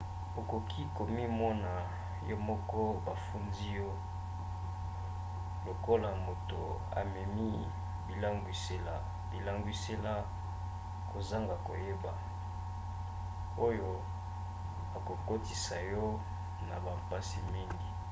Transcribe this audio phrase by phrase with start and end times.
[0.39, 1.71] okoki komimona
[2.29, 3.89] yo moko bafundi yo
[5.65, 6.59] lokola moto
[6.99, 7.49] amemi
[9.31, 10.13] bilangwisela
[11.09, 12.11] kozanga koyeba
[13.67, 13.89] oyo
[14.97, 16.05] ekokotisa yo
[16.67, 17.87] na bampasi mingi